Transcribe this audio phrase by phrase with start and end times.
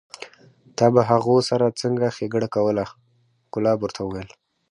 [0.77, 2.85] تا به هغو سره څنګه ښېګڼه کوله؟
[3.53, 4.29] کلاب ورته وویل: